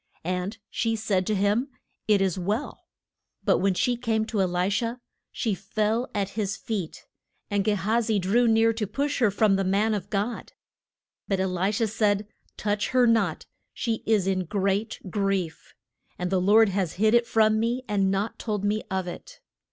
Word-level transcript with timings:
And 0.25 0.57
she 0.71 0.95
said 0.95 1.27
to 1.27 1.35
him, 1.35 1.67
It 2.07 2.21
is 2.23 2.35
well. 2.35 2.87
But 3.43 3.59
when 3.59 3.75
she 3.75 3.95
came 3.95 4.25
to 4.25 4.41
E 4.41 4.45
li 4.45 4.67
sha 4.67 4.95
she 5.31 5.53
fell 5.53 6.09
at 6.15 6.29
his 6.29 6.57
feet, 6.57 7.05
and 7.51 7.63
Ge 7.63 7.73
ha 7.75 8.01
zi 8.01 8.17
drew 8.17 8.47
near 8.47 8.73
to 8.73 8.87
push 8.87 9.19
her 9.19 9.29
from 9.29 9.57
the 9.57 9.63
man 9.63 9.93
of 9.93 10.09
God. 10.09 10.53
But 11.27 11.39
E 11.39 11.45
li 11.45 11.71
sha 11.71 11.85
said, 11.85 12.25
Touch 12.57 12.87
her 12.89 13.05
not. 13.05 13.45
She 13.75 14.01
is 14.07 14.25
in 14.25 14.45
great 14.45 14.97
grief, 15.11 15.75
and 16.17 16.31
the 16.31 16.41
Lord 16.41 16.69
has 16.69 16.93
hid 16.93 17.13
it 17.13 17.27
from 17.27 17.59
me 17.59 17.83
and 17.87 18.09
not 18.09 18.39
told 18.39 18.65
me 18.65 18.81
of 18.89 19.05
it. 19.05 19.39